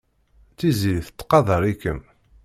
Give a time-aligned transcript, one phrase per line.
[0.57, 1.99] Tiziri tettqadar-ikem.